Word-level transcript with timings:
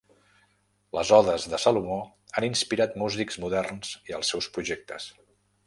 Les 0.97 1.11
odes 1.17 1.45
de 1.51 1.59
Salomó 1.65 1.99
han 2.39 2.47
inspirat 2.49 2.97
músics 3.03 3.39
moderns 3.47 3.95
i 4.11 4.19
els 4.21 4.35
seus 4.35 4.51
projectes. 4.57 5.11